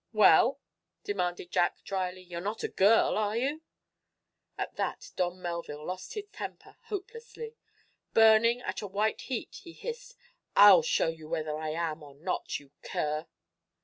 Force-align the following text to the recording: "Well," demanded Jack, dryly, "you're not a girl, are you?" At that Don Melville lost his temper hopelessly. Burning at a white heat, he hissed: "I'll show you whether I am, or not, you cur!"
"Well," 0.13 0.59
demanded 1.03 1.51
Jack, 1.51 1.83
dryly, 1.83 2.23
"you're 2.23 2.41
not 2.41 2.63
a 2.63 2.67
girl, 2.67 3.19
are 3.19 3.37
you?" 3.37 3.61
At 4.57 4.75
that 4.77 5.11
Don 5.15 5.39
Melville 5.39 5.85
lost 5.85 6.15
his 6.15 6.23
temper 6.31 6.77
hopelessly. 6.85 7.55
Burning 8.11 8.61
at 8.63 8.81
a 8.81 8.87
white 8.87 9.21
heat, 9.21 9.59
he 9.61 9.73
hissed: 9.73 10.17
"I'll 10.55 10.81
show 10.81 11.09
you 11.09 11.29
whether 11.29 11.55
I 11.55 11.69
am, 11.69 12.01
or 12.01 12.15
not, 12.15 12.59
you 12.59 12.71
cur!" 12.81 13.27